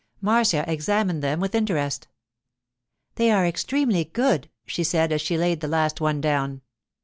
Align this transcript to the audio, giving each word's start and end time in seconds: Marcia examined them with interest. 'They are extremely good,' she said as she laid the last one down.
Marcia 0.19 0.65
examined 0.67 1.21
them 1.21 1.39
with 1.39 1.53
interest. 1.53 2.07
'They 3.17 3.29
are 3.29 3.45
extremely 3.45 4.03
good,' 4.05 4.49
she 4.65 4.83
said 4.83 5.11
as 5.11 5.21
she 5.21 5.37
laid 5.37 5.61
the 5.61 5.67
last 5.67 6.01
one 6.01 6.19
down. 6.19 6.61